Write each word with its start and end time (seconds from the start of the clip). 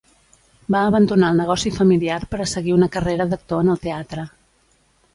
Va 0.75 0.79
abandonar 0.91 1.29
el 1.33 1.37
negoci 1.43 1.73
familiar 1.77 2.17
per 2.33 2.41
a 2.41 2.49
seguir 2.55 2.77
una 2.79 2.91
carrera 2.99 3.31
d'actor 3.35 3.65
en 3.67 3.75
el 3.77 3.83
teatre. 3.89 4.29